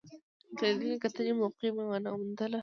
د 0.57 0.59
لیدنې 0.77 0.95
کتنې 1.03 1.31
موقع 1.41 1.67
مې 1.75 1.83
ونه 1.87 2.09
موندله. 2.19 2.59